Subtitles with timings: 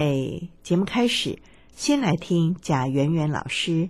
[0.00, 1.40] 哎，节目开始，
[1.74, 3.88] 先来听贾圆圆老师，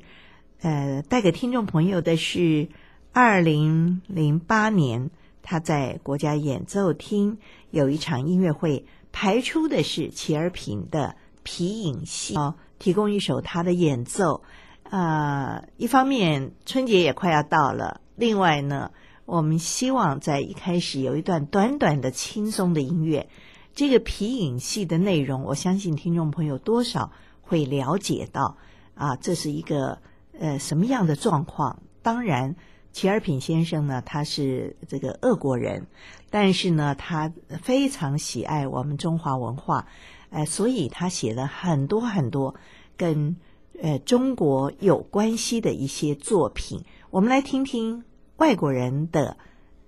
[0.62, 2.68] 呃，带给听众朋友的是
[3.12, 5.10] 二零零八年
[5.42, 7.36] 他在国家演奏厅
[7.70, 14.42] 有一场音乐会，排出的是齐尔平的皮影戏，哦，提供一首他的演奏。
[14.84, 18.92] 呃，一方面春节也快要到了，另外呢，
[19.26, 23.28] 我们希望在一开始有一段短短的轻松的音乐。
[23.74, 27.12] 这个皮影戏的内容，我相信听众朋友多少
[27.42, 28.56] 会了解到
[28.94, 29.98] 啊，这是一个
[30.36, 31.80] 呃什么样的状况？
[32.02, 32.56] 当然，
[32.92, 35.86] 齐尔品先生呢，他是这个俄国人，
[36.28, 39.86] 但是呢，他非常喜爱我们中华文化，
[40.30, 42.56] 呃，所以他写了很多很多
[42.96, 43.36] 跟
[43.80, 46.82] 呃中国有关系的一些作品。
[47.10, 48.02] 我们来听听
[48.38, 49.36] 外国人的。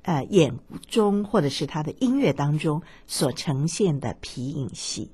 [0.02, 5.10] 呃，眼中或者是他的音乐当中所呈现的皮影戏。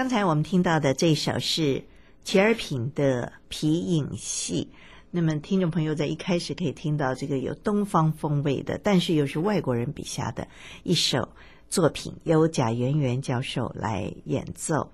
[0.00, 1.84] 刚才我们听到的这首是
[2.24, 4.70] 齐尔品的皮影戏。
[5.10, 10.48] 那么，听众朋友在一开始可以听到这个有东方风味的，但是又是外国人笔下的
[10.84, 11.28] 一首
[11.68, 14.90] 作品，由贾圆圆教授来演奏。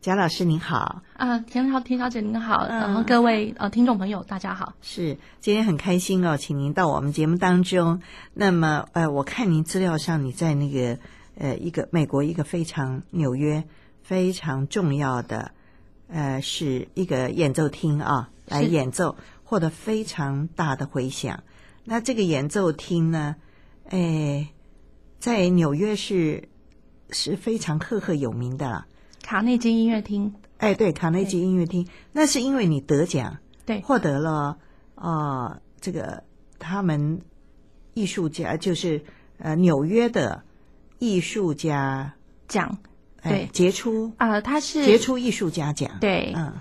[0.00, 4.72] 贾老师您好，啊，田小，田小姐您好，然后各位呃听众朋友大家好。
[4.80, 8.00] 是，今天很开心哦，请您到我们节目当中。
[8.32, 10.98] 那么，呃，我看您资料上你在那个
[11.36, 13.62] 呃一个美国一个非常纽约。
[14.06, 15.50] 非常重要的，
[16.06, 21.42] 呃，是一个演奏厅啊，来演奏，获得非常大的回响。
[21.82, 23.34] 那这个演奏厅呢，
[23.88, 24.48] 哎，
[25.18, 26.48] 在纽约是
[27.10, 28.86] 是非常赫赫有名的了。
[29.22, 30.32] 卡内基音乐厅。
[30.58, 34.56] 哎，对，卡内基音乐厅，那是因为你得奖，对，获得了
[34.94, 36.22] 啊、呃，这个
[36.60, 37.20] 他们
[37.92, 39.04] 艺术家，就是
[39.38, 40.44] 呃纽约的
[41.00, 42.14] 艺术家
[42.46, 42.78] 奖，
[43.28, 46.52] 对，杰出啊、呃，他是杰出艺术家奖，对，嗯，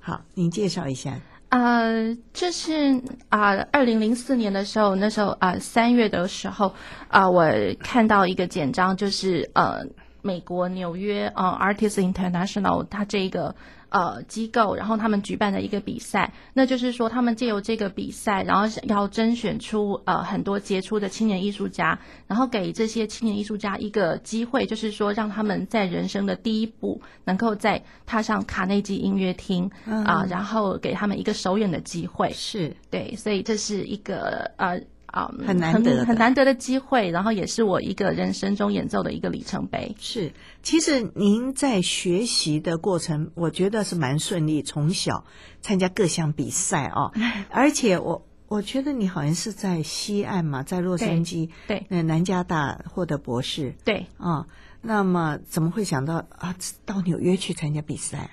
[0.00, 1.18] 好，您介绍一下。
[1.48, 6.74] 呃，这是啊，二零零四年的时候，那时候啊，三、呃、月的时候
[7.08, 7.50] 啊、呃，我
[7.80, 9.86] 看到一个简章，就是呃，
[10.22, 13.54] 美国纽约呃 Artists International 它这个。
[13.94, 21.96] 呃，机构，然后他们举办的一个比赛，那就是说，他们借由这个比赛，然后要甄选出呃很多杰出的青年艺术家，
[22.26, 32.32] 然后给这些青年艺术家一个机会，就是说，让他们在人生的第一步，能够在踏上卡内基音乐厅啊、呃，然后给他们一个首演的机会。
[32.32, 34.80] 是对，所以这是一个呃。
[35.14, 39.94] 啊、um，很难得很难得的机会，然后也是我一个人生中演奏的一个里程碑。
[40.00, 44.60] 是，其实您在学习的过程，我觉得是蛮顺利。
[44.60, 45.24] 从小
[45.60, 47.12] 参加各项比赛啊，
[47.48, 54.48] 而且我我觉得你好像是在西岸嘛，在洛杉矶，对，那南加大获得博士，对啊，
[54.82, 58.30] 那么怎么会想到啊到纽约去参加比赛？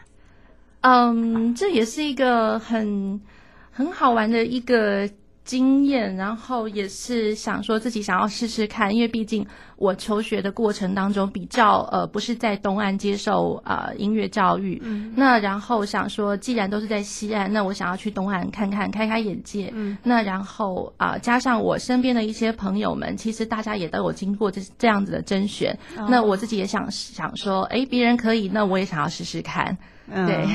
[0.80, 3.22] 嗯，这也是一个很
[3.70, 5.08] 很好玩的一个。
[5.44, 9.46] 经验，然后也是想说自己想要试试看，因为毕竟
[9.76, 29.78] 我求学的过程当中比较呃不是在东岸接受呃音乐教育，嗯，那然后想说既然都是在西岸，那我想要去东岸看看，开开眼界，嗯，那然后啊、呃、加上我身边的一些朋友们，其实大家也都有经过这这样子的甄选，哦，那我自己也想想说，哎，别人可以，那我也想要试试看，
[30.08, 30.48] 嗯，对。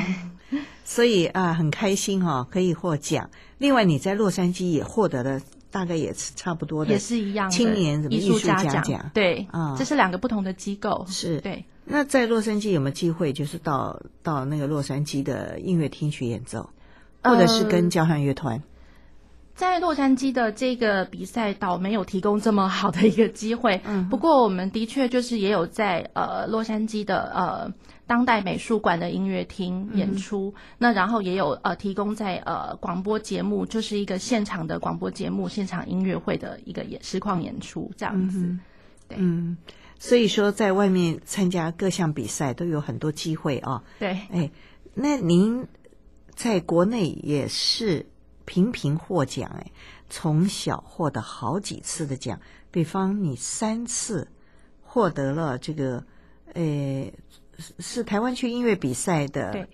[0.85, 3.29] 所以啊，很开心哈、哦，可以获奖。
[3.59, 8.83] 另外，你在洛杉矶也获得了，大概也是差不多的，也是一样青年什么艺术家奖。
[8.83, 11.05] 奖对啊、嗯，这是两个不同的机构。
[11.09, 11.65] 是对。
[11.85, 16.69] 那在洛杉矶有没有机会，就是到到那个洛杉矶的音乐厅去演奏，
[17.23, 18.57] 或者是跟交响乐团？
[18.57, 18.63] 呃
[19.57, 27.73] 在洛杉矶的这个比赛倒没有提供这么好的一个机会，嗯，不过我们的确就是也有在呃洛杉矶的呃
[28.07, 38.61] 当代美术馆的音乐厅演出，嗯，那然后也有呃提供在呃广播节目，就是一个现场的广播节目，现场音乐会的一个演实况演出这样子，嗯，
[39.09, 39.57] 对，嗯，
[39.99, 44.51] 所以说在外面参加各项比赛都有很多机会啊，对，哎，
[44.95, 45.67] 那您
[46.35, 48.07] 在国内也是。
[48.49, 49.73] 频频获奖，哎，
[50.09, 52.39] 从小获得好几次的奖，
[52.71, 54.29] 比方你三次
[54.85, 56.05] 获得了这个，
[56.55, 57.11] 呃，
[57.79, 59.67] 是台湾区音乐比赛的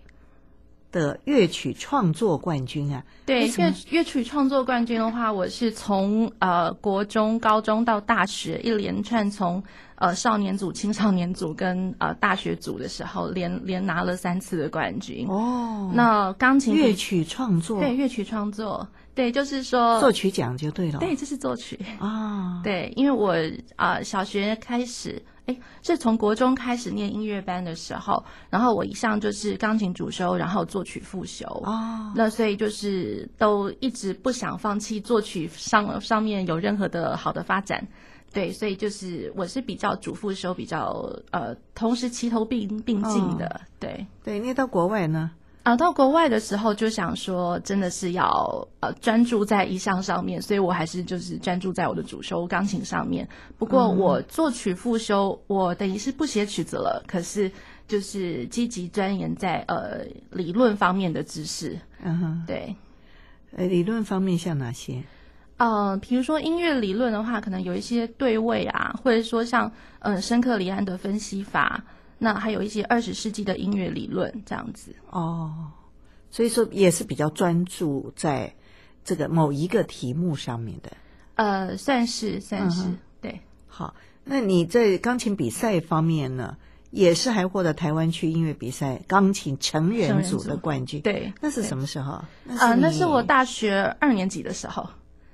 [0.90, 3.04] 的乐曲创作冠军啊。
[3.24, 9.62] 对，乐乐曲创作冠军的话，我是从呃国中、高中到大学一连串从
[9.94, 15.26] 呃少年组、青少年组跟呃大学组的时候，连连拿了三次的冠军。
[15.28, 20.98] 哦，那钢琴乐曲创作，对乐曲创作，对，就是说作曲奖就对了。
[20.98, 22.60] 对，这是作曲啊。
[22.62, 23.32] 对，因为我
[23.76, 25.22] 啊、呃、小学开始。
[25.46, 31.46] 哎，是从国中开始念音乐班的时候，然后我一向就是钢琴主修，然后作曲副修。
[31.64, 37.86] 哦，那所以就是都一直不想放弃作曲上上面有任何的好的发展。
[38.32, 43.46] 对，所以就是我是比较主副修比较呃，同时齐头并并进的。
[43.46, 45.32] 哦、对对，那到国外呢？
[45.62, 53.28] 啊，到国外的时候就想说，真的是要呃专注在一项上面，所以我还是就是专注在我的主修钢琴上面。
[53.58, 57.52] 不过我作曲副修，我等于是不写曲子了，可是
[57.86, 61.78] 就是积极钻研在呃理论方面的知识。
[62.02, 62.74] 嗯哼，对。
[63.56, 65.04] 呃，理论方面像哪些？
[65.58, 71.84] 呃，比如说音乐理论的话，可能有一些对位啊，或者说像嗯、呃、申克里安的分析法。
[72.22, 75.72] 那还有一些二十世纪的音乐理论这样子哦，
[76.30, 78.54] 所以说也是比较专注在
[79.04, 80.92] 这个某一个题目上面的，
[81.34, 83.40] 呃，算是算是、嗯、对。
[83.66, 86.56] 好，那你在钢琴比赛方面呢，
[86.92, 92.12] 也是还获得台湾区音乐比赛钢琴成人组的冠军，对，那是什么时候？
[92.12, 92.26] 啊、
[92.60, 94.88] 呃，那是我大学二年级的时候。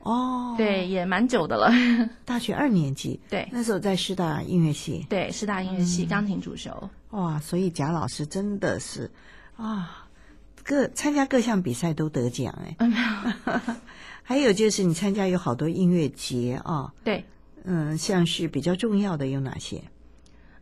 [0.09, 1.71] 哦，对，也蛮久的了。
[2.25, 6.71] 大学二年级，对，那时候在师大音乐系，对，师大音乐系钢琴主修。
[7.11, 9.11] 哇，所以贾老师真的是
[9.57, 10.09] 啊，
[10.65, 12.77] 各参加各项比赛都得奖哎。
[12.79, 12.91] 嗯，
[14.25, 16.91] 还有就是你参加有好多音乐节啊。
[17.05, 17.23] 对，
[17.65, 19.83] 嗯，像是比较重要的有哪些？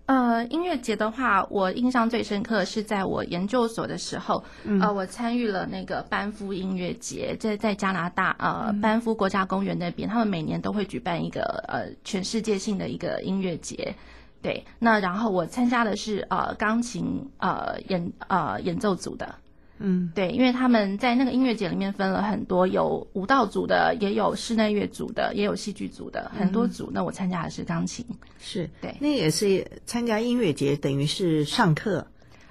[0.07, 13.97] 呃，音乐节的话，我印象最深刻是在我研究所的时候，嗯、呃，我参与了那个班夫音乐节，在在加拿大呃、嗯、班夫国家公园那边，他们每年都会举办一个呃全世界性的一个音乐节，
[14.41, 19.35] 对，那然后我参加的是呃钢琴呃演呃演奏组的，
[19.79, 26.87] 嗯，对，因为他们在那个音乐节里面分了很多，有舞蹈组的，也有室内乐组的，也有戏剧组的，很多组。
[26.87, 28.05] 嗯、那我参加的是钢琴，
[28.41, 32.07] 是对，那也是参加音乐节，等于是上课，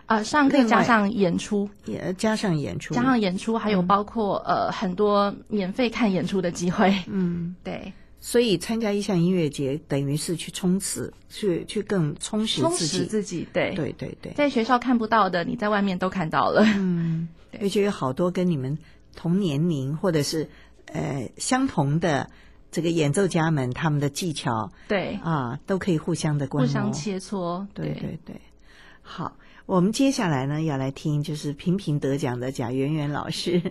[0.06, 7.92] 呃，上课加上演出，也加上演出，加上演出，还有包括、嗯、呃很多免费看演出的机会，嗯，对。
[8.28, 12.98] 所以参加一项音乐节，等于是去冲刺，去去更充实自己。
[12.98, 14.34] 充实自己，对对对对。
[14.34, 16.64] 在学校看不到的，你在外面都看到了。
[16.76, 17.28] 嗯，
[17.62, 18.80] 而且有好多跟你们
[19.16, 20.50] 同年龄或者是
[20.88, 22.28] 呃相同的
[22.72, 27.68] 这个演奏家们，他们的技巧，对啊，都可以互相的观摩，互相切磋。
[27.76, 28.42] 对对对，对。
[29.04, 33.62] 好，我们接下来呢要来听，就是频频得奖的贾圆圆老师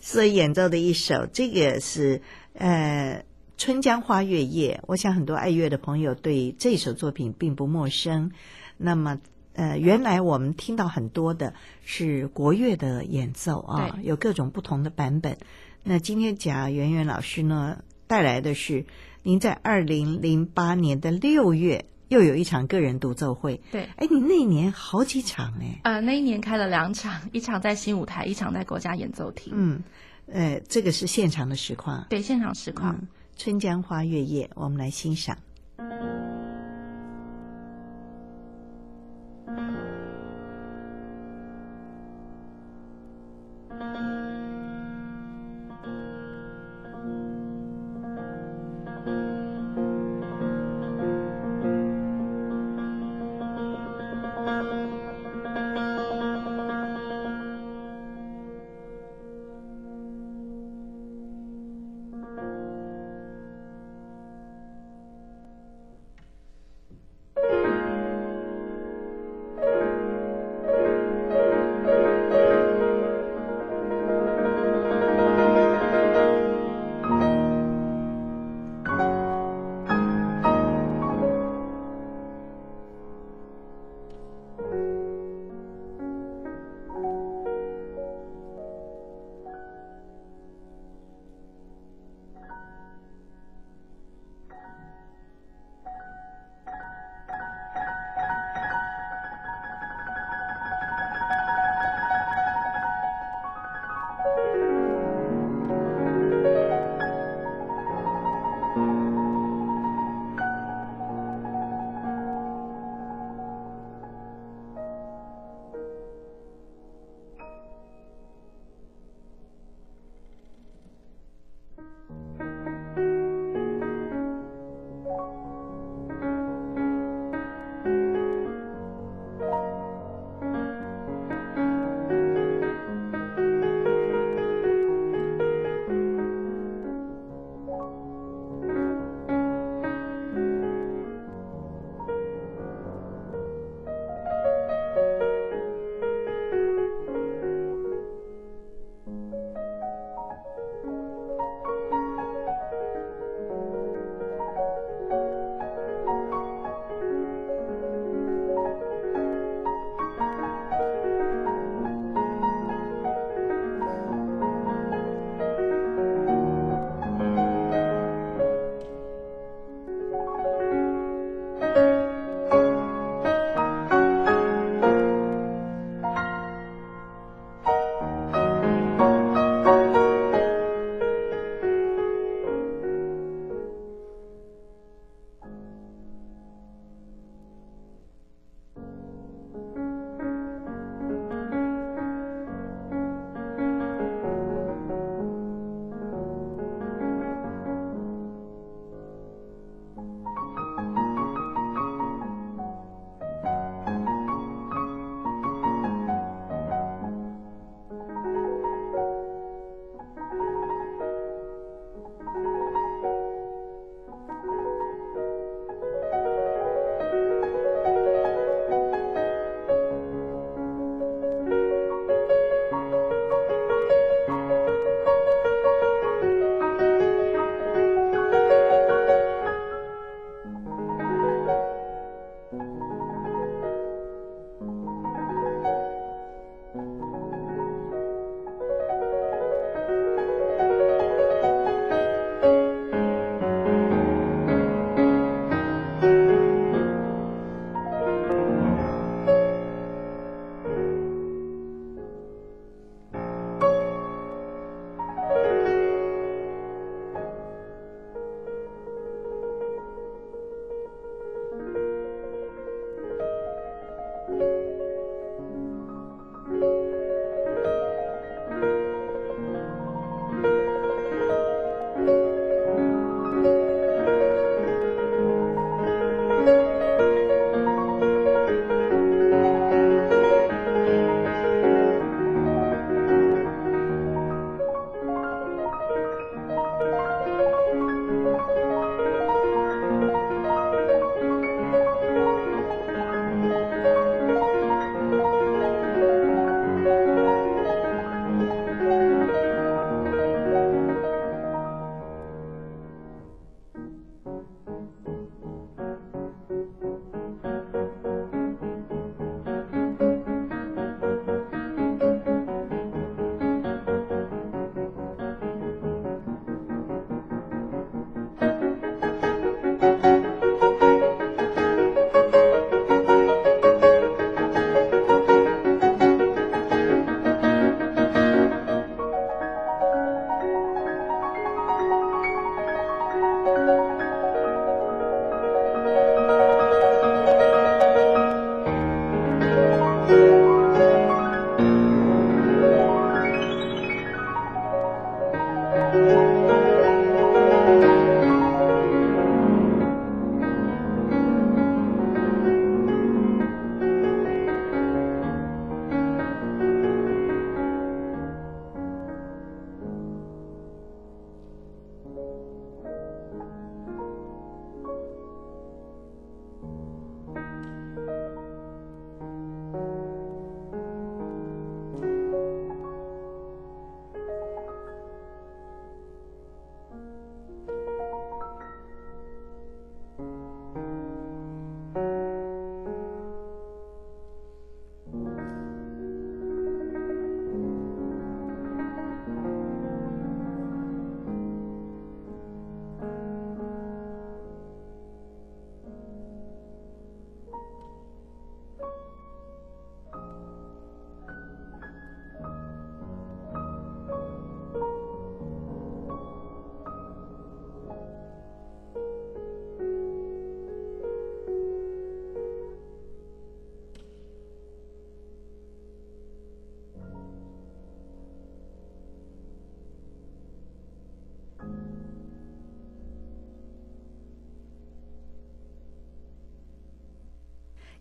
[0.00, 2.22] 所演奏的一首，这个是
[2.54, 3.22] 呃。
[3.58, 8.30] 春江花月夜，我想很多爱乐的朋友对这首作品并不陌生。
[8.76, 9.18] 那么，
[9.54, 15.38] 呃，原来我们听到很多的是国乐的演奏啊，有各种不同的版本。
[15.82, 18.86] 那今天贾圆圆老师呢带来的是
[19.24, 23.60] 您在二零零八年的六月又有一场个人独奏会。
[23.72, 25.80] 对，哎，你那一年好几场哎。
[25.82, 29.52] 呃，那一年开了两场， 一场在新舞台，一场在国家演奏厅。
[29.56, 29.82] 嗯，
[30.28, 32.06] 呃，这个是现场的实况。
[32.08, 32.94] 对，现场实况。
[32.94, 35.38] 嗯春江花月夜，我们来欣赏。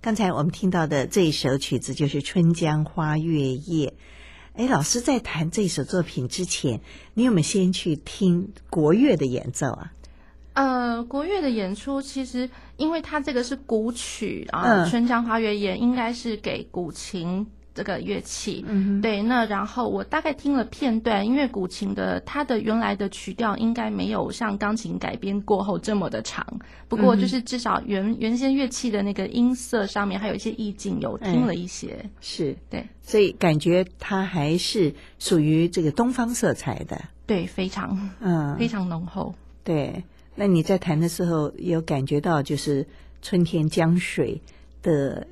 [0.08, 3.90] 刚才我们听到的这一首曲子就是《春江花月夜》。
[4.54, 6.80] 哎，老师在弹这首作品之前，
[7.14, 9.92] 你有没有先去听国乐的演奏啊？
[10.54, 17.46] 呃，国乐的演出其实，因为它这个是古曲啊，嗯，《春江花月夜》应该是给古琴。
[17.78, 26.44] 这个乐器，嗯，对，那然后我大概听了片段，因为古琴的它的原来的曲调应该没有像钢琴改编过后这么的长，
[26.88, 32.56] 不过就是至少原、嗯、原先乐器的那个音色上面还有一些意境，有听了一些，哎、是。
[32.68, 40.04] 对，所以感觉它还是属于这个东方色彩的，对，非常，嗯，非常浓厚，对。
[40.34, 42.88] 那你在弹的时候有感觉到就是
[43.22, 44.42] 春天江水
[44.82, 45.28] 的。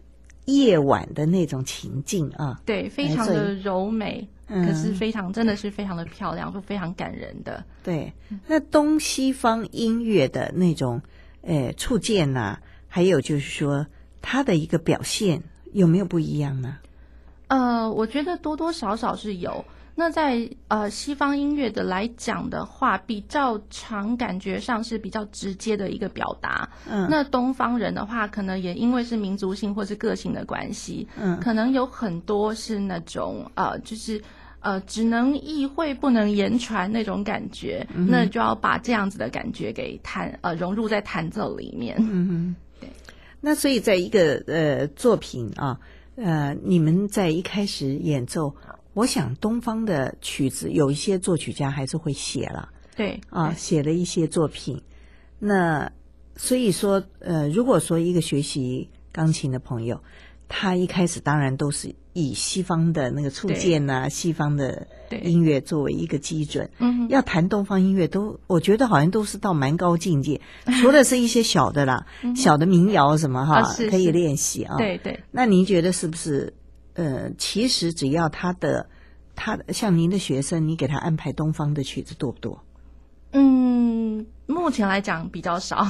[0.46, 7.64] 夜晚的那种情境啊，对，非常的柔美，嗯、可是非常真的是非常的漂亮，就非常感人的。
[7.84, 8.14] 对，
[8.48, 11.02] 那东西方音乐的那种
[11.42, 13.88] 呃触键呐，还有就是说
[14.22, 15.42] 它的一个表现
[15.74, 16.78] 有没有不一样呢？
[17.48, 19.66] 呃，我觉得多多少少是有。
[19.98, 26.70] 那在呃西方音乐的来讲的话，比较常感觉上是比较直接的一个表达。
[26.90, 34.22] 嗯，那东方人的话，可能也因为是民族性或是个性的关系，嗯，可能有很多是那种呃，就是
[34.60, 41.96] 呃只能意会不能言传那种感觉，嗯，那就要把这样子的感觉给弹呃融入在弹奏里面。
[42.00, 42.90] 嗯哼，对。
[43.40, 45.80] 那所以在一个呃作品啊，
[46.18, 48.54] 呃，你们在一开始演奏。
[48.96, 54.82] 我想东方的曲子有一些作曲家还是会写了，对啊，写了一些作品。
[55.38, 55.92] 那
[56.38, 60.02] 所以说，呃，如果说一个学习钢琴的朋友，
[60.48, 64.88] 他一开始当然都是以西方的那个触键呐，西方的
[65.24, 66.70] 音乐作为一个基准。
[66.80, 70.40] 嗯，要弹东方音乐都，我觉得好像都是到蛮高境界。
[70.82, 74.78] 除了是一些小的啦，小的民谣什么哈，啊、可以练习啊。
[74.78, 75.20] 对对。
[75.32, 76.54] 那您觉得是不是？
[76.96, 78.90] 呃，其实只要他的，
[79.36, 82.64] 他像您的学生，你给他安排东方的曲子多不多？
[83.32, 85.88] 嗯，目前来讲比较少，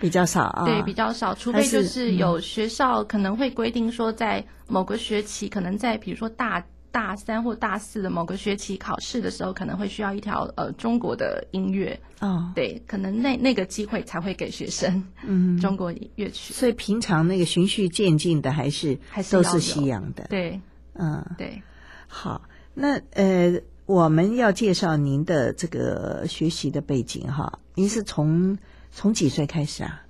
[0.00, 0.64] 比较少啊。
[0.64, 6.64] 对，比较少，除非就是有学校可能会规定说，在某个学期，可能在比如说大。
[6.96, 16.54] 大三或大四的某个学期考试的时候，可能会需要一条呃中国的音乐哦，对，可能那那个机会才会给学生嗯中国乐曲。
[16.54, 20.58] 所以平常那个循序渐进的还是还是都是西洋的，对，
[20.94, 21.62] 嗯对。
[22.08, 22.40] 好，
[22.72, 28.56] 那呃我们要介绍您的这个学习的背景哈，您是从
[28.90, 30.02] 从几岁开始啊？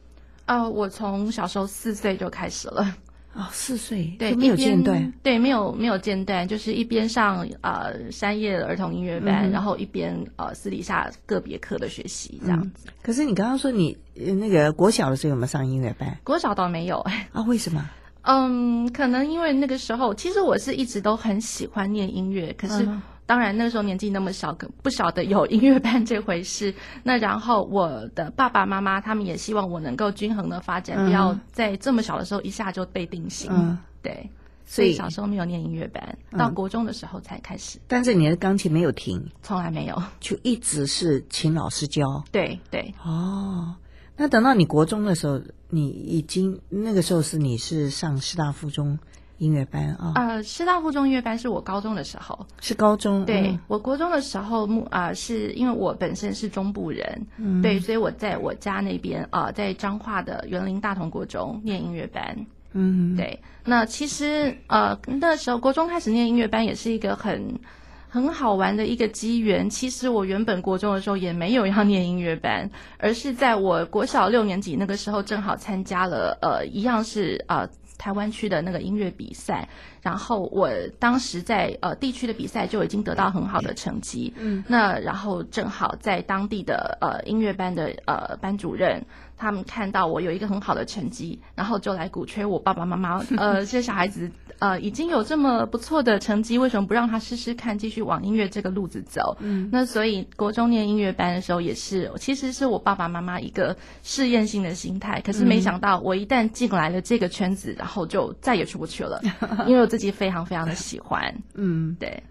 [0.44, 2.94] 呃，我从小时候四岁就开始了。
[3.36, 12.86] 哦，四岁对，没有间断，对，没有没有间断，就是一边上呃山叶儿童音乐班，嗯、然后一边呃私底下个别课的学习这样子。
[12.86, 16.16] 嗯、可是你刚刚说你那个国小的时候有没有上音乐班？
[16.24, 16.98] 国小倒没有
[17.32, 17.42] 啊？
[17.46, 17.86] 为什么？
[18.22, 22.84] 嗯，可能因为那个时候，其实我是一直都很喜欢念音乐，可是。
[22.84, 26.72] 嗯当然，那时候年纪那么小，不晓得有音乐班这回事。
[27.02, 33.50] 那然后，我的爸爸妈妈他们也希望我能够均衡的发展，嗯、不要在这么小的时候一下就被定型。
[33.52, 34.30] 嗯，对，
[34.64, 37.80] 所以小时候没有念音乐班，嗯，到国中的时候才开始。
[37.88, 42.22] 但是你的钢琴没有停，从来没有，就一直是请老师教。
[42.30, 42.94] 对对。
[43.04, 43.74] 哦，
[44.16, 48.96] 那等到你国中的时候，你已经那个时候是你是上师大附中。
[49.38, 53.24] 音乐班啊，呃，师大附中音乐班是我高中的时候，是高中。
[53.26, 63.40] 对、嗯、我国中的时候，啊，是因为我本身是中部人，嗯，对，所以我在我家那边啊、呃，在彰化的园林大同国中念音乐班，嗯，对。
[63.62, 67.60] 那其实呃，那时候国中开始念音乐班也是一个很
[68.08, 69.68] 很好玩的一个机缘。
[69.68, 77.68] 其实我原本国中的时候也没有要念音乐班，而是在我国小六年级那个时候，正好参加了呃，一样是呃。
[77.98, 79.68] 台湾区的那个音乐比赛，
[80.02, 89.02] 然后我当时在呃地区的比赛就已经得到很好的成绩，嗯，那然后正好在当地的呃音乐班的呃班主任。
[89.36, 93.22] 他们看到我有一个很好的成绩，然后就来鼓吹我爸爸妈妈。
[93.36, 99.36] 呃， 这些小孩子呃已经有这么不错的成绩，为什么不让他试试看，继续往音乐这个路子走？
[99.40, 105.20] 嗯，那所以国中念音乐班的时候，也是其实是我爸爸妈妈一个试验性的心态。
[105.20, 109.20] 可是没想到，我一旦进来了这个圈子，然后就再也出不去了，
[109.66, 111.42] 因为我自己非常非常的喜欢。
[111.54, 112.22] 嗯，对。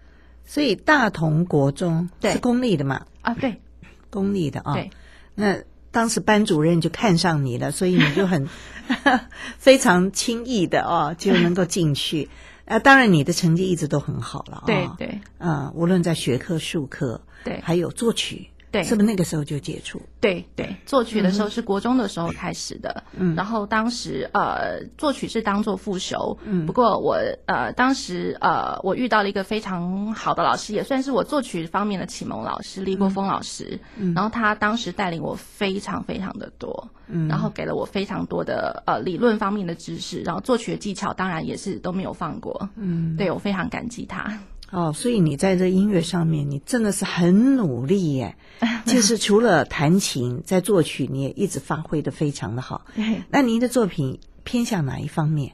[0.44, 3.06] 所以大同国中是公立的嘛？
[3.22, 3.60] 啊，对，
[4.10, 4.74] 公立的啊。
[4.74, 4.90] 对，
[5.34, 5.56] 那。
[5.96, 8.46] 当时班主任就看上你了，所以你就很
[9.56, 12.28] 非常轻易的哦就能够进去。
[12.66, 14.66] 啊， 当然你的成绩一直都很好了啊、哦。
[14.66, 20.00] 对对，啊、嗯，无论在学科、术科，对，还有作曲，对，是不是那个时候就接触？
[20.20, 23.02] 对对，作曲的时候是国中的时候开始的。
[23.16, 26.36] 嗯，然后当时呃，作曲是当做副修。
[26.44, 33.80] 嗯，不过我呃，当时呃，我遇到了一个非常好的老师，也算是我作曲方面的启蒙老师，李国峰老师。
[33.96, 36.90] 嗯，然后他当时带领我非常非常的多。
[37.08, 42.68] 嗯，然后给了我非常多的呃理论方面的知识，然后作曲的技巧当然也是都没有放过。
[42.76, 44.38] 嗯，对，我非常感激他。
[44.70, 48.36] 哦，所以你在这音乐上面，你真的是很努力耶。
[48.86, 52.86] 就是除了弹琴，在作曲，你也一直发挥的非常的好。
[53.28, 55.52] 那您的作品偏向哪一方面？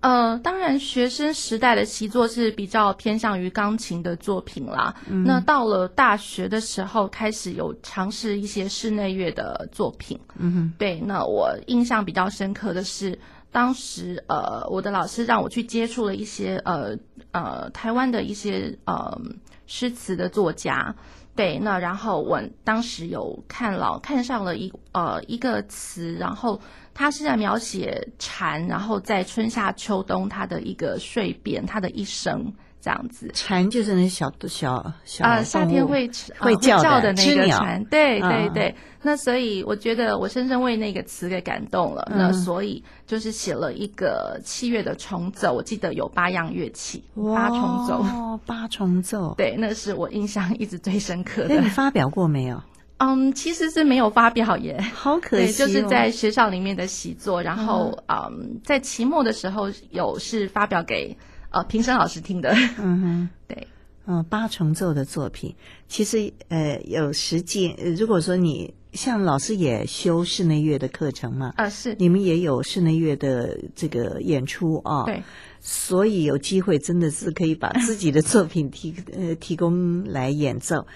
[0.00, 4.94] 呃，当然，学生时代的习作是比较偏向于钢琴的作品啦。
[5.08, 10.20] 嗯、那到了大学的时候，开始有尝试一些室内乐的作品。
[10.36, 11.00] 嗯哼，对。
[11.00, 13.18] 那我印象比较深刻的是，
[13.50, 16.94] 当时呃，我的老师让我去接触了一些呃
[17.34, 19.20] 呃台湾的一些呃
[19.66, 20.96] 诗词的作家。
[21.36, 26.58] 对，那然后我当时有看了看上了一呃一个词，然后。
[26.96, 33.30] 他是在描写蝉，然后在春夏秋冬它的一个睡变，它的一生这样子。
[33.32, 37.80] 蝉就是那小小小啊，夏天会会叫的，那个蝉。
[37.80, 42.06] 鸟对对对，啊、那所以我觉得我深深为那个词给感动了。
[42.12, 48.02] 嗯、那所以就是写了一个七月的重奏，我记得有八样乐器，八重奏。
[48.02, 49.34] 哦，八重奏。
[49.38, 51.54] 对，那是我印象一直最深刻的。
[51.54, 52.62] 那你发表过没有？
[52.98, 55.66] 嗯，其实是没有发表耶，好可惜哦。
[55.66, 61.16] 对，就是在学校里面的习作，然后嗯，在期末的时候有是发表给
[61.54, 62.50] 呃评审老师听的。
[62.78, 63.66] 嗯哼， 对，
[64.06, 65.54] 嗯，八重奏的作品，
[65.88, 67.76] 其实呃有实践。
[67.96, 75.22] 如果说你像老师也修室内乐的课程嘛，啊是，你们也有室内乐的这个演出啊，对，
[75.60, 80.86] 所以有机会真的是可以把自己的作品提呃提供来演奏。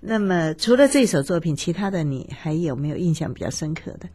[0.00, 4.08] 那么除了这首作品，其他的你还有没有印象比较深刻的？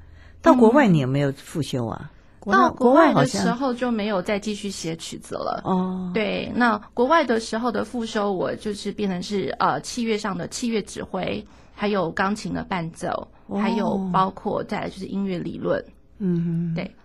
[0.43, 2.11] 到国外你有没有复修啊？
[2.13, 5.61] 嗯、到国外的时候就没有再继续写曲子了。
[5.65, 15.83] 哦，对，那国外的时候的复修，我就是变成是呃器乐上的器乐指挥，还有钢琴的伴奏，哦、还有包括再来就是音乐理论。
[16.17, 16.95] 嗯哼，对。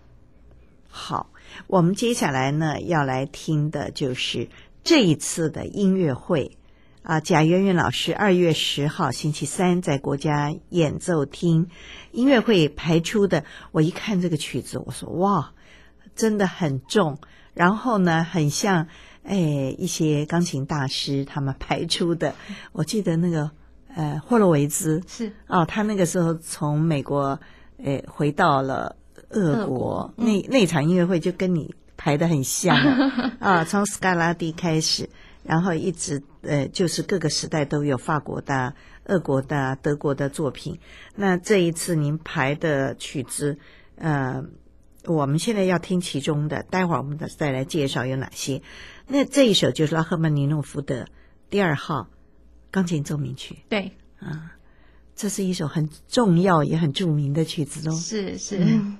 [0.88, 1.28] 好，
[1.66, 4.48] 我们接下来呢要来听的就是
[4.84, 6.56] 这一次的音乐会。
[7.06, 11.68] 啊，贾圆圆老师二月十号星期三在国家演奏厅
[12.10, 15.52] 音乐会排出的，我一看这个曲子，我说哇，
[16.16, 17.16] 真的很重，
[17.54, 18.88] 然后呢，很像
[19.22, 19.36] 哎
[19.78, 22.34] 一些钢琴大师他们 排出的。
[22.72, 23.52] 我记得那个
[23.94, 27.38] 呃霍洛维兹是啊，他那个时候从美国
[27.84, 28.96] 诶回到了
[29.30, 32.76] 俄国，俄国嗯、那那场音乐会就跟你排的很像
[33.38, 35.08] 啊，从斯卡拉蒂开始。
[35.48, 40.78] 然后一直呃，就是各个时代都有法国的、俄国的、德国的作品。
[41.14, 43.58] 那这一次您排的曲子，
[43.96, 44.44] 呃，
[45.04, 48.62] 我们现在要听其中的，待会儿我们再来介绍有哪些。
[49.06, 51.06] 那这一首就是拉赫曼尼诺夫的
[51.50, 52.08] 第二号
[52.70, 53.58] 钢琴奏鸣曲。
[53.68, 54.52] 对，啊，
[55.14, 57.92] 这是一首很重要也很著名的曲子哦。
[57.92, 58.58] 是是。
[58.58, 58.98] 嗯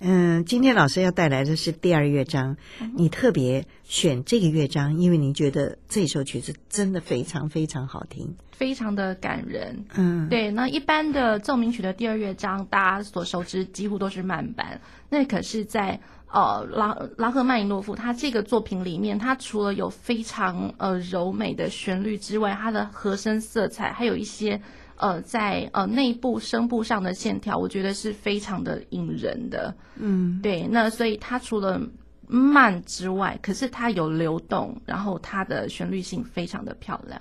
[0.00, 2.56] 嗯，今天老师要带来的是第二乐章。
[2.96, 9.84] 你特别选这个乐章，因为你觉得这首曲子真的非常非常好听，非常的感人。
[9.94, 10.52] 嗯，对。
[10.52, 14.80] 那一般的奏鸣曲的第二乐章，大家所熟知几乎都是慢板。
[15.10, 15.98] 那可是在
[16.30, 24.60] 呃拉拉赫曼尼诺夫他这个作品里面，他除了有非常呃柔美的旋律之外，他的和声色彩还有一些。
[24.98, 29.74] 呃，在呃内部声部上的线条，我觉得是非常的引人的。
[29.96, 30.66] 嗯，对。
[30.66, 31.80] 那所以它除了
[32.26, 37.20] 慢之外，可是它有流动，然后它的旋律性非常的漂亮。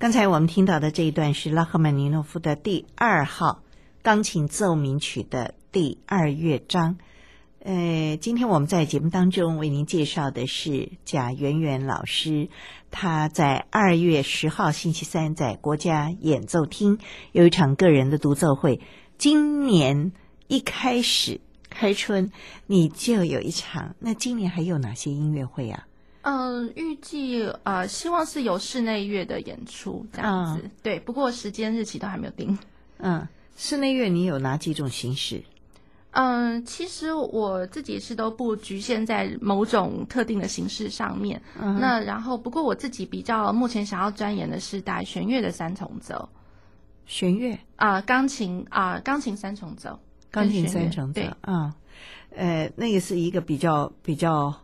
[0.00, 3.64] 刚才我们听到的这一段是拉赫曼尼诺夫的第二号
[4.00, 6.98] 钢琴奏鸣曲的第二乐章。
[7.64, 12.48] 呃，今天我们在节目当中为您介绍的是贾圆圆老师，
[12.92, 17.00] 他在二月十号星期三在国家演奏厅
[17.32, 18.80] 有一场个人的独奏会。
[19.18, 20.12] 今年
[20.46, 22.30] 一开始开春，
[22.66, 23.96] 你就有一场。
[23.98, 25.87] 那今年还有哪些音乐会啊？
[26.30, 30.60] 嗯、呃，预计呃，希望是有室内乐的演出这样子。
[30.62, 32.58] 嗯、对，不过时间日期都还没有定。
[32.98, 33.26] 嗯，
[33.56, 35.42] 室内乐你有哪几种形式？
[36.10, 41.40] 嗯，其实我自己是都不局限在某种特定的形式上面。
[41.58, 46.28] 嗯，那然后不过我自己比较目前想要钻研的是带弦乐的三重奏。
[47.06, 49.98] 弦乐啊、呃，钢琴啊、呃，钢琴三重奏，
[50.30, 51.22] 钢琴三重奏。
[51.40, 51.74] 啊、
[52.36, 54.54] 嗯，呃，那个是一个比较比较。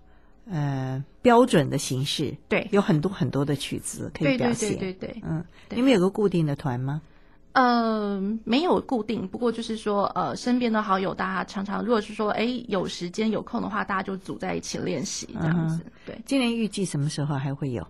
[0.51, 7.01] 呃，标准的形式，对，有很多很多的曲子可以表现，对对对对，对嗯，对你们有个固定的团吗？
[7.53, 15.81] 呃，没有固定，不过就是说，呃，身边的好友，大家常常，如果是说，哎，有时间有空的话，大家就组在一起练习这样子。
[15.85, 17.87] 嗯、对，今年预计什么时候还会有？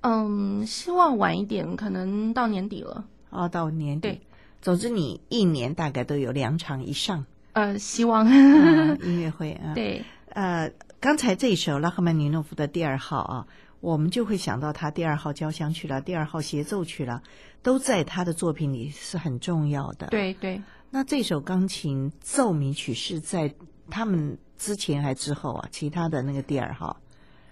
[0.00, 3.04] 嗯，希望晚一点，可能到年底了。
[3.30, 4.08] 哦，到年底。
[4.08, 4.20] 对，
[4.60, 7.24] 总之你一年大概都有两场以上。
[7.52, 9.72] 呃，希望、嗯、 音乐会啊。
[9.74, 10.72] 对，呃。
[11.02, 13.46] 刚才这一首拉赫曼尼诺夫的第二号啊，
[13.80, 17.20] 我们就会想到他第二号交响曲了，第二号协奏曲了，
[17.60, 20.06] 都在他的作品里是很重要的。
[20.06, 20.62] 对对。
[20.90, 23.52] 那这首钢琴奏鸣曲是在
[23.90, 25.68] 他们之前还之后啊？
[25.72, 26.96] 其他的那个第二号？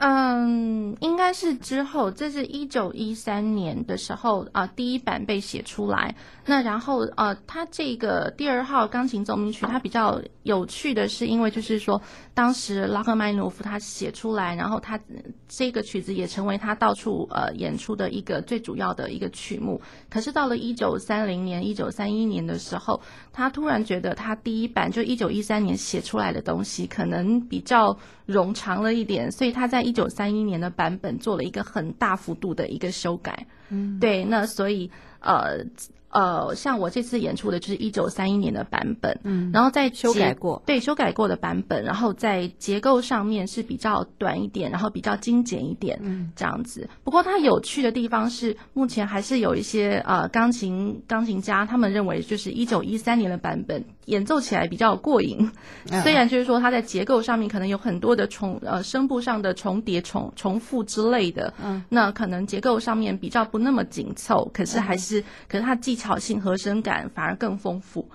[0.02, 6.14] 嗯，应该是之后，这是一九一三年的时候啊，第一版被写出来。
[6.46, 12.00] 那然后呃，它这个第二号钢琴奏鸣曲，它比较有趣的是，因为就是说，
[12.32, 14.98] 当时拉赫曼诺夫他写出来，然后他
[15.46, 19.82] 这个曲子也成为他到处呃演出的一个最主要的一个曲目。
[20.08, 23.02] 可是到了一九三零年、一九三一年的时候，
[23.34, 33.46] 他突然觉得他第一版就一九一三年写出来的东西可能比较冗长了一点，所以他在一九三一年的版本做了一个很大幅度的一个修改。
[33.70, 35.66] 嗯，对，那所以呃。
[36.10, 46.88] 呃，像我这次演出的就是一九三一年的版本，嗯，然后再修改过，对，修改过的版本，然后在结构上面是比较短一点，然后比较精简一点，嗯，这样子。
[47.04, 55.50] 不过它有趣的地方是，目前还是有一些呃钢琴钢琴家他们认为，就是一九一三年的版本演奏起来比较过瘾，
[55.90, 68.08] 嗯，虽然就是说它在结构上面可能有很多的重呃声部上的重叠重重复之类的，嗯，那可能结构上面比较不那么紧凑，可是还是，嗯，可是它技巧性和声感反而更丰富。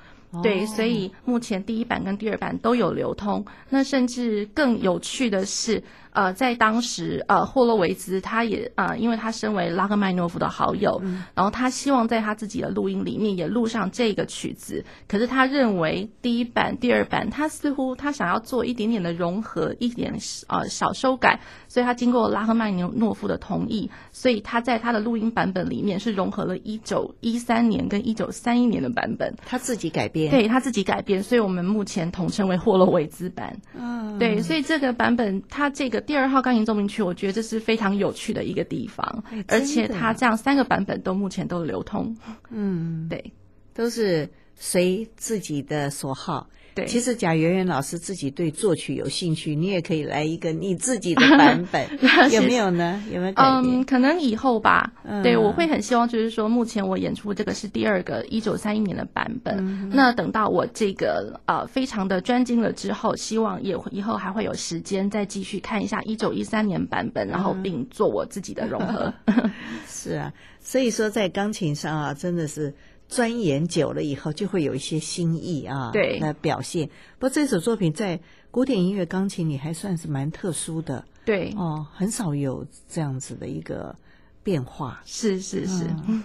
[0.43, 3.45] 对，所以目前第一版跟第二版都有流通。
[3.69, 5.81] 那甚至更有趣的是，
[6.15, 14.85] 呃，在当时，呃，霍洛维兹他也啊、呃，因为他身为拉赫曼诺夫的好友，嗯、然后他希望在他自己的录音里面也录上这个曲子。
[15.07, 21.41] 可是他认为第一版、第二版，他似乎他想要做一点点的融合，一点呃小修改。
[21.67, 30.31] 所以他经过拉赫曼尼诺夫的同意，所以他在他的录音版本里面是融合了一九一三年跟一九三一年的版本，他自己改编。
[30.31, 33.57] 对，他自己改编，所以我们目前统称为霍洛维兹版。
[33.77, 42.15] 嗯，对，所以这个版本，他这个第二号钢琴奏鸣曲，我觉得这是非常有趣的一个地方，哎、而且它这样三个版本都目前都流通。
[42.49, 43.33] 嗯，对，
[43.73, 46.47] 都是随自己的所好。
[46.75, 51.87] 对，其实贾圆圆老师自己对作曲有兴趣，你也可以来一个你自己的版本，
[52.31, 53.01] 有没有呢？
[53.09, 53.33] 有没有？
[53.37, 54.91] 嗯，可能以后吧。
[55.05, 59.55] 嗯、对，我会很希望，就是说，目前我演出这个是第二个一九三一年的版本。
[59.59, 69.13] 嗯、那等到我这个呃非常的专精了之后，希望也以后还会有时间再继续看一下一九一三年版本，然后并做我自己的融合。
[69.27, 69.49] 嗯、
[69.87, 72.73] 是啊，所以说在钢琴上啊，真的是。
[73.07, 76.87] 钻研久了以后，就会有一些新意啊，对，来表现。
[77.19, 83.95] 不过这首作品在古典音乐钢琴里还算是蛮特殊的，对，哦，很少有这样子的一个
[84.43, 85.01] 变化。
[85.05, 85.85] 是是是。
[86.07, 86.23] 嗯、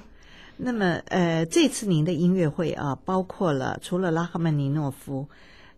[0.57, 5.28] 那么，呃，这次您的音乐会啊，包括了除了拉赫曼尼诺夫，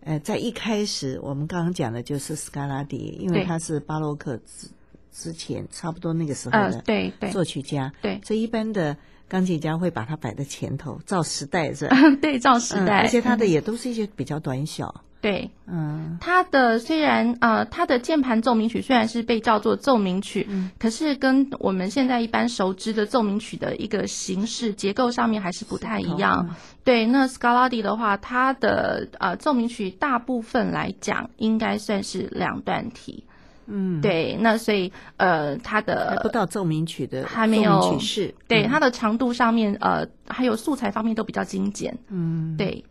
[0.05, 4.69] 呃，在一开始我们刚刚讲的就是斯卡拉迪，因为他是巴洛克之
[5.13, 8.97] 之前差不多那个时候的对对作曲家，对，所以一般的。
[9.33, 11.97] 钢琴家会把它摆在前头，照时代是吧？
[12.21, 13.01] 对，照时代。
[13.01, 14.95] 嗯、而且他的也都是一些比较短小。
[15.23, 26.55] 对，嗯，他的虽然呃，他的键盘奏鸣曲虽然是被叫做奏鸣曲，嗯，可是跟我们现在一般熟知的奏鸣曲的一个形式结构上面还是不太一样。
[26.85, 33.25] 对，那斯卡拉第的话，它的呃奏鸣曲大部分来讲应该算是两段体。
[33.73, 42.85] 嗯，对，那所以呃，它的还不到奏鸣曲的还没有曲式，对、嗯、它的长度上面呃，还有素材方面都比较精简，嗯，对，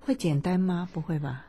[0.00, 0.88] 会简单吗？
[0.92, 1.44] 不会吧？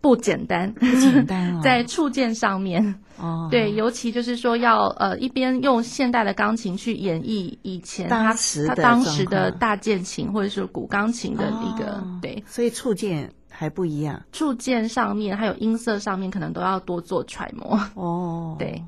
[0.00, 2.94] 不简单，不简单哦， 在触键上面。
[3.18, 13.30] 哦，对，尤其就是说要呃一边用现代的钢琴去演绎以前他当时的他当时的大键琴或者是古钢琴的一个、哦、对，所以触键
[13.60, 18.82] 还不一样，触键上面还有音色上面可能都要多做揣摩 哦，对，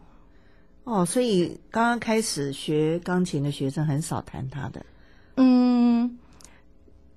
[0.85, 4.87] 哦，所以刚刚开始学钢琴的学生很少弹它的，
[5.37, 6.19] 嗯。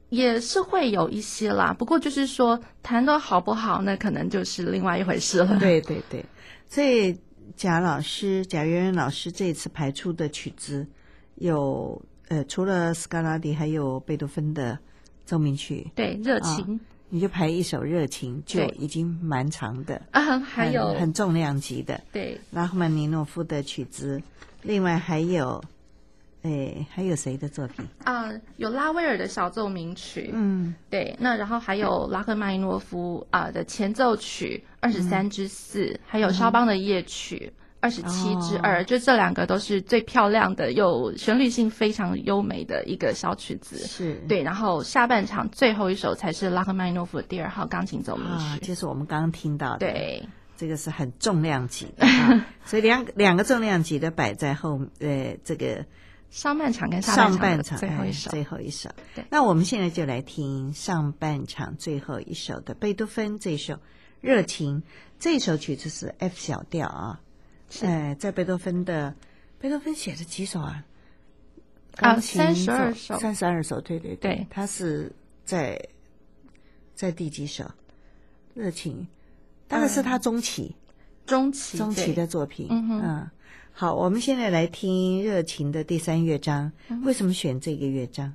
[0.09, 5.57] 也是会有一些啦，不过就是说弹的好不好，那可能就是另外一回事了。
[5.59, 6.25] 对对对，
[6.69, 7.17] 所以
[7.57, 10.87] 贾老师贾圆圆老师这一次排出的曲子
[11.35, 14.77] 有呃，除了斯卡拉底，还有贝多芬的
[15.25, 15.91] 奏鸣曲。
[15.95, 16.79] 对，热情、哦，
[17.15, 22.01] 你就排一首热情，就已经蛮长的啊，还有很，重量级的。
[22.11, 24.21] 对，拉赫曼尼诺夫的曲子，
[24.63, 25.63] 另外还有。
[26.41, 28.29] 哎，还有谁的作品啊？
[28.57, 31.15] 有拉威尔的小奏鸣曲，嗯，对。
[31.19, 37.51] 那然后还有拉赫曼尼诺夫啊的前奏曲二十三之四，嗯，还有肖邦的夜曲
[37.85, 43.77] 二十七之二，就这两个都是最漂亮的，又旋律性非常优美的一个小曲子。
[43.77, 44.41] 是对。
[44.41, 49.77] 然后下半场最后一首才是拉赫曼诺夫的第二号钢琴奏鸣曲，啊，就是我们刚刚听到的。
[49.77, 50.27] 对，
[50.57, 55.85] 这个是很重量级的，啊， 所以两两个重量级的摆在后，呃，这个。
[56.31, 58.89] 上半场跟上半场最后一首，最后一首。
[59.29, 63.75] 那我们现在就来听上半场最后一首的贝多芬这首
[64.19, 64.81] 《热情》。
[65.17, 67.21] 这首曲子是 F 小调啊。
[67.81, 69.13] 哎，在贝多芬的
[69.59, 70.85] 贝多芬写的几首啊？
[71.97, 73.79] 啊，三十二首，三十二首。
[73.81, 75.11] 对对对，对，他是
[75.43, 75.79] 在
[76.93, 77.63] 在第几首？
[78.53, 79.01] 《热情》
[79.67, 82.67] 当然是他中期，嗯、中期中期的作品。
[82.69, 83.29] 嗯
[83.77, 86.71] 好，我们现在来听《热情》的第三乐章。
[87.03, 88.33] 为什么选这个乐章？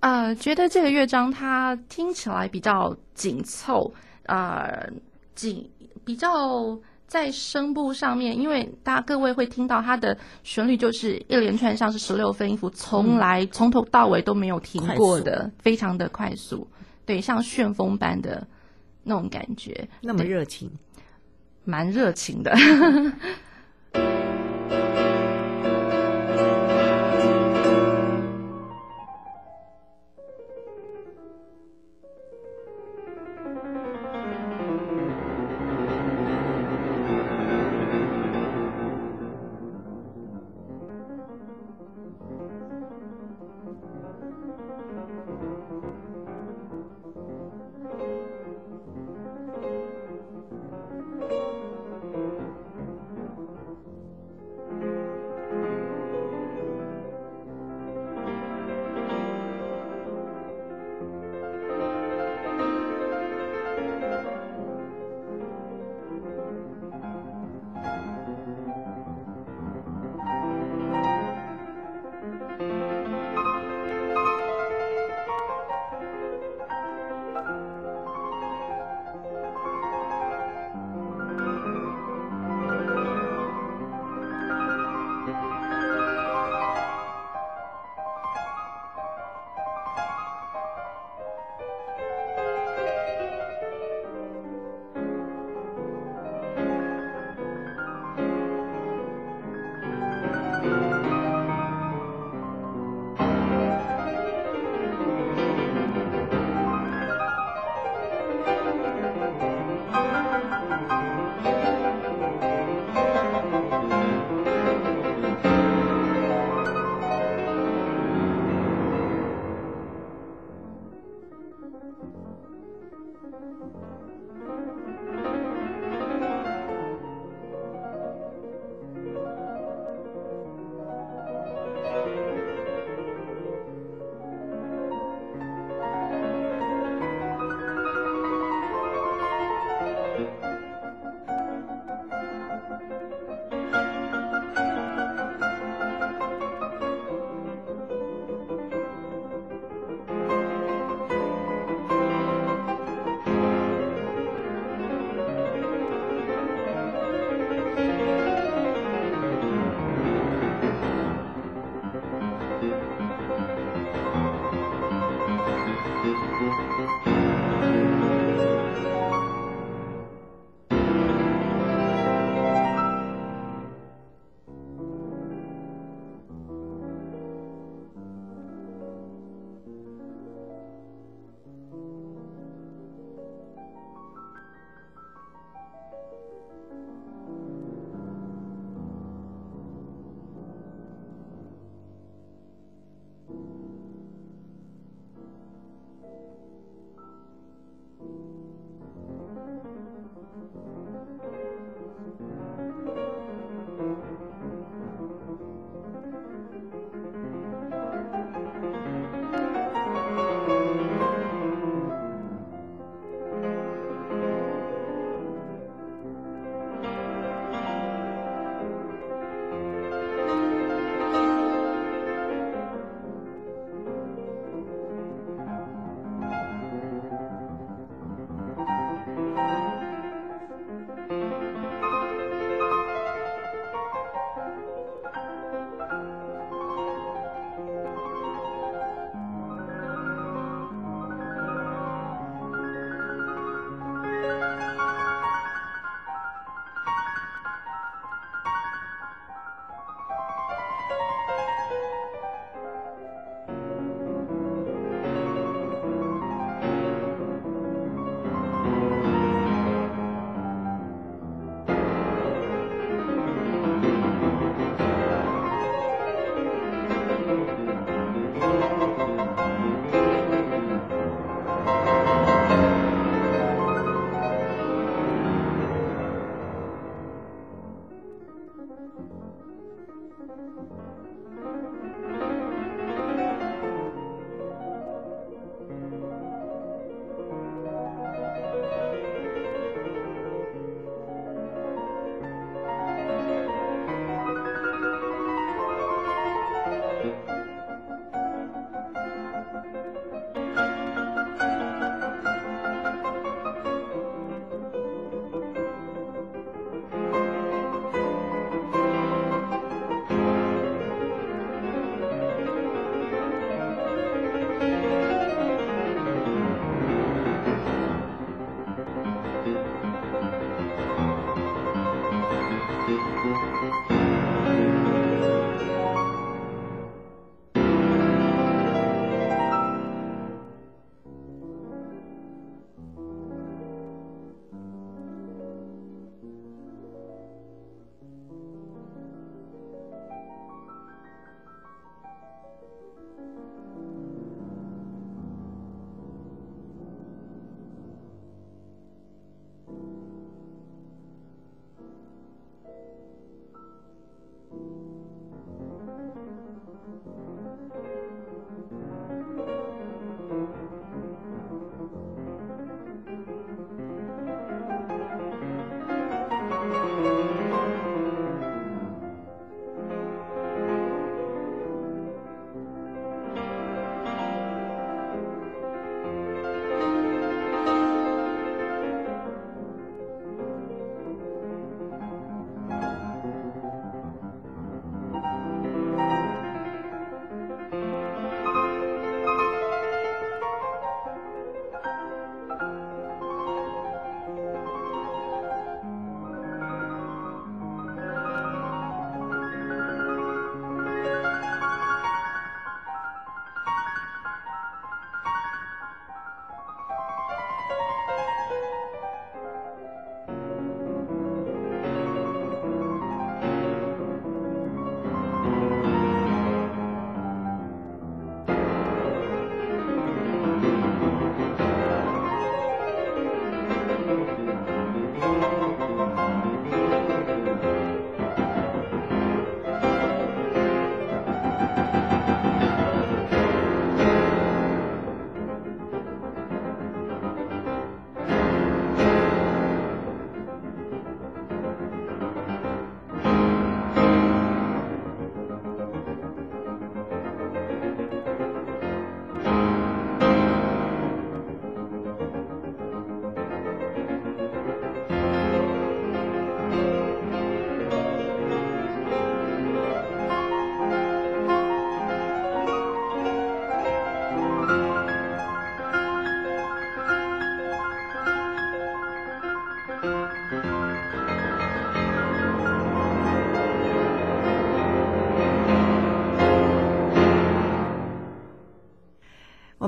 [0.00, 3.92] 呃，觉得这个乐章它听起来比较紧凑，
[4.22, 4.90] 呃，
[5.34, 5.70] 紧
[6.06, 6.78] 比较
[7.08, 16.68] 在声部上面，因为大家各位会听到它的旋律就是一连串像是十六分音符，从来、嗯、从头到尾都没有停过的，非常的快速，
[17.06, 18.46] 对，像旋风般的
[19.02, 20.70] 那种感觉，那么热情，
[21.64, 22.54] 蛮热情的。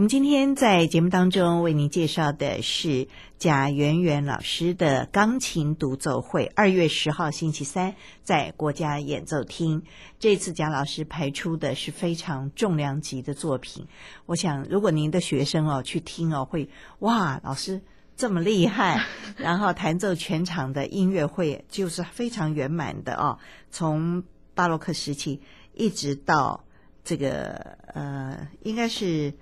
[0.01, 3.07] 我们今天在节目当中为您介绍的是
[3.39, 9.83] 贾圆圆老师的钢琴独奏会，二月十号星期三在国家演奏厅。
[10.19, 13.89] 这次贾老师排出的是非常重量级的作品。
[14.25, 16.71] 我想，如果您的学生哦去听哦，会
[17.01, 17.83] 哇，老师
[18.17, 19.05] 这么厉害，
[19.37, 23.39] 然后弹奏全场的音乐会就是非常圆满的哦。
[23.71, 24.25] 从
[24.55, 25.43] 巴洛克时期
[25.75, 26.65] 一直到
[27.05, 29.35] 这个呃，应该是。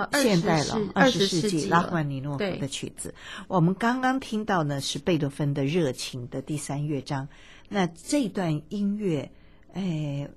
[0.00, 3.14] 啊，现代了，二十世纪拉赫曼尼诺夫的曲子。
[3.48, 7.28] 我们刚刚听到呢是贝多芬的热情的第三乐章。
[7.68, 9.30] 那这段音乐，
[9.72, 10.28] 哎，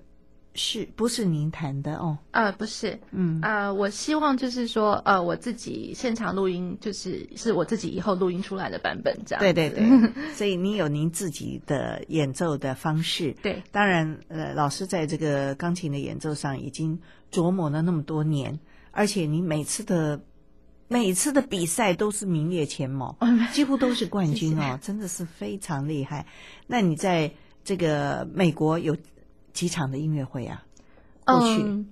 [0.54, 2.18] 是不是您弹的哦？
[2.32, 9.42] 呃，不是，嗯，啊、呃，我希望就是说，呃，我自己现场录音，就是是我自己以后录音出来的版本，这样。
[9.42, 9.86] 对对对，
[10.34, 13.36] 所以您有您自己的演奏的方式。
[13.42, 16.98] 对，当然，呃，老师在这个钢琴的演奏上已经
[17.32, 18.58] 琢磨了那么多年。
[18.96, 20.22] 而且你每次的
[20.88, 23.18] 每次的比赛都是名列前茅，
[23.52, 26.26] 几乎都是冠军哦， 真的是非常厉害。
[26.68, 27.32] 那你在
[27.64, 28.96] 这个美国有
[29.52, 30.64] 几场的音乐会啊？
[31.26, 31.88] 过去、嗯、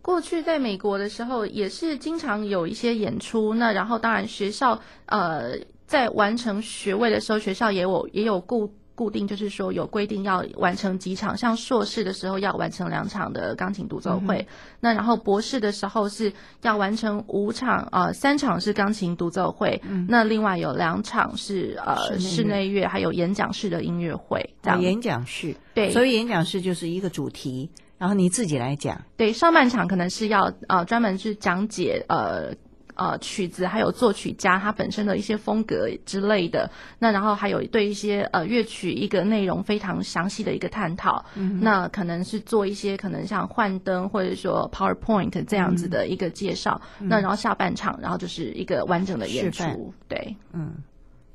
[0.00, 3.52] 过去在美国的时候也是经常有一些演出。
[3.54, 14.46] 那然后当然学校呃在完成学位的时候，学校也有也有雇固定，就是说有规定要完成几场，像硕士的时候要完成两场的钢琴独奏会，嗯、
[14.80, 16.32] 那然后博士的时候是
[16.62, 32.52] 要完成五场，呃，三场是钢琴独奏会，嗯、那另外有两场是呃室内乐，还有演讲式的音乐会，这样、啊、演讲式，对，所以演讲式就是一个主题，然后你自己来讲，对，上半场可能是要呃专门去讲解呃。
[32.96, 50.76] 呃，曲子还有作曲家他本身的一些风格之类的，那然后还有对一些呃乐曲一个内容非常详细的一个探讨，嗯、那可能是做一些可能像幻灯或者说 PowerPoint 这样子的一个介绍，嗯、那然后下半场然后就是一个完整的演出，对，嗯，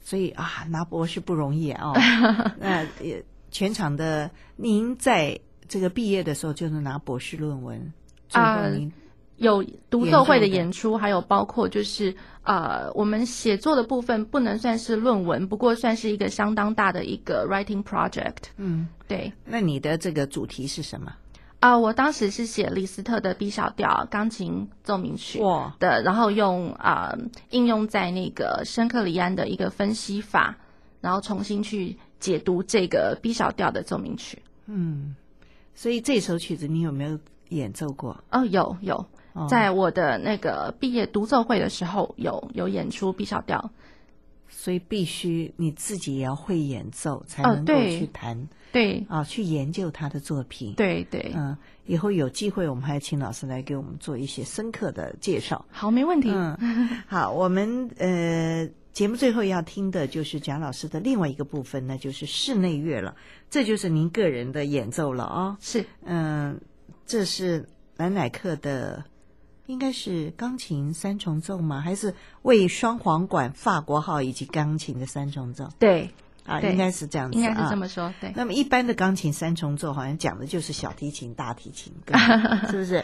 [0.04, 1.94] 所以啊，拿博士不容易啊，
[2.60, 7.94] 那也全场的您在这个毕业的时候就是拿博士论文，
[8.32, 8.68] 啊。
[9.42, 18.52] 有独奏会的演出，还有包括就是呃，我们写作的部分不能算是论文，不过算是一个相当大的一个 writing project。
[18.58, 19.34] 嗯，对。
[19.44, 21.12] 那你的这个主题是什么？
[21.60, 27.20] 啊、呃，我当时是写李斯特的 B 小调钢琴奏鸣曲的，哇然后用啊、呃、
[27.50, 30.56] 应用在那个申克里安的一个分析法，
[31.02, 34.44] 然后重新去解读这个 B 小调的奏鸣曲。
[34.68, 35.16] 嗯，
[35.74, 37.18] 所以这首曲子你有没有
[37.50, 38.24] 演奏过？
[38.30, 39.04] 哦，有有。
[39.50, 43.72] 在我的那个毕业独奏会的时候有，有有演出 B 小调，
[44.50, 55.66] 所以必须你自己也要会演奏，才能够去弹，哦、对啊，去研究他的作品，对对，嗯，以后有机会我们还要请老师来给我们做一些深刻的介绍。
[55.72, 56.30] 好，没问题。
[56.32, 63.16] 嗯，好，我们呃节目最后要听的就是蒋老师的另外一个部分，那就是室内乐了，
[63.50, 65.58] 这就是您个人的演奏了啊、哦。
[65.62, 66.60] 是，嗯，
[67.06, 69.06] 这是南乃克的。
[69.72, 71.80] 应该是钢琴三重奏吗？
[71.80, 75.70] 还是为双簧管法国号以及钢琴的三重奏？
[75.80, 76.12] 对，
[76.46, 78.14] 啊，应该是这样子，应该是这么说。
[78.20, 78.34] 对。
[78.36, 81.94] 那么一般的钢琴三重奏好像讲的就是小提琴、大提琴，
[82.70, 83.04] 是不是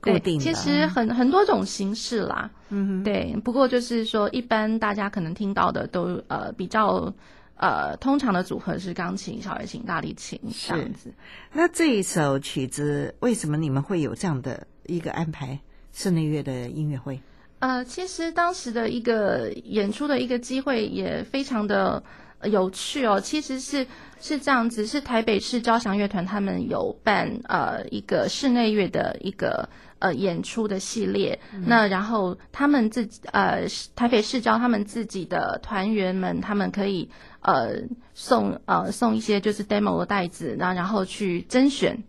[0.00, 0.44] 固定的？
[0.44, 2.50] 其实很很多种形式啦。
[2.68, 3.34] 嗯哼，对。
[3.42, 7.14] 不过就是说，一般大家可能听到的都呃比较
[7.56, 10.38] 呃通常的组合是钢琴、小提琴、大提琴
[10.68, 11.14] 这样子。
[11.52, 15.58] 那这一首曲子为什么你们会有这样的一个安排？
[15.92, 17.20] 室内乐的音乐会，
[17.58, 22.02] 呃，其实当时的一个演出的一个机会也非常的
[22.44, 23.20] 有趣哦。
[23.20, 23.86] 其实是
[24.20, 29.68] 是这样子，是台北市交响乐团他们有办呃一个室内乐的一个
[29.98, 31.38] 呃演出的系列。
[31.52, 37.10] 嗯、那然后他们自己呃台北市交他们自己的团员们，他们可以
[37.42, 37.82] 呃
[38.14, 42.02] 送呃送一些就是 demo 的袋子，然后然后去甄选。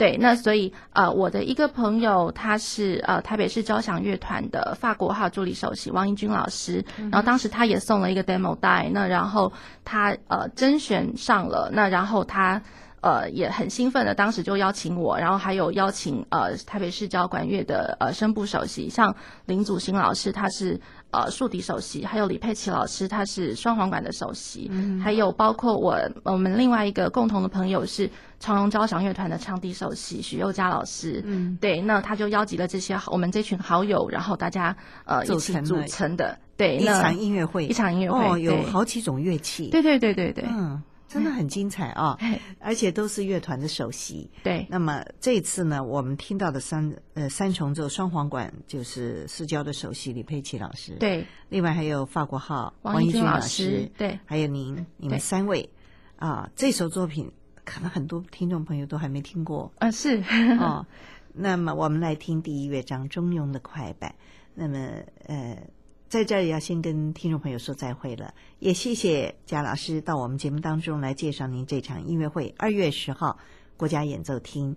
[0.00, 9.52] 对，那所以呃，我的一个朋友他是呃台北市交响乐团的法国号助理首席王英军老师，然后当时他也送了一个 demo 带，那然后
[9.84, 12.62] 他呃甄选上了，那然后他
[13.00, 19.14] 呃也很兴奋的，当时就邀请我，然后还有邀请呃台北市交管乐的呃声部首席，像
[19.46, 20.80] 林祖新老师他是。
[21.12, 40.80] 呃，竖笛首席，还有李佩琪老师，他是双簧管的首席，嗯、还有包括我我们另外一个共同的朋友是长荣交响乐团的长笛首席许佑嘉老师，嗯，对，那他就邀集了这些我们这群好友，然后大家呃一起组成的，对，一场音乐会，一场音乐会，哦，有好几种乐器，对对对对对，嗯。
[41.10, 42.18] 真的很精彩啊，哦，
[42.60, 44.30] 而且都是乐团的首席。
[44.44, 50.94] 对，那么这次呢，我们听到的三呃三重奏双簧管就是市交的首席李佩琦老师。
[51.00, 53.90] 对，另外还有法国号王一军老师。
[53.98, 55.68] 对，还有您，你们三位
[56.14, 57.32] 啊，这首作品
[57.64, 59.72] 可能很多听众朋友都还没听过。
[59.80, 60.22] 啊，是
[60.60, 60.86] 哦。
[61.32, 64.14] 那么我们来听第一乐章中庸的快板。
[64.54, 64.78] 那么
[65.26, 65.58] 呃。
[66.10, 73.38] 在这儿要先跟听众朋友说再会了，也谢谢贾老师到我们节目当中来介绍您这场音乐会，二月十号
[73.76, 74.74] 国家演奏厅，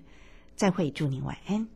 [0.56, 1.68] 再会，祝您晚安。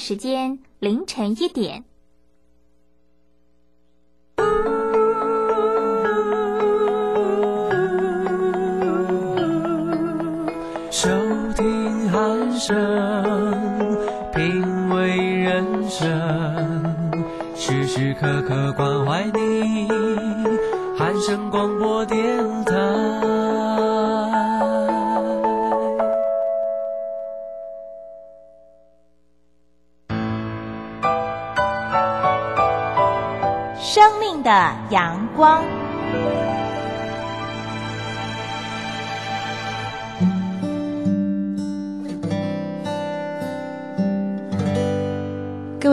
[0.00, 1.84] 时间凌晨一点。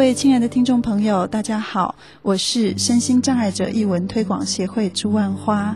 [0.07, 5.75] 位亲爱的听众朋友，大家好，我是身心障碍者译文推广协会朱万花。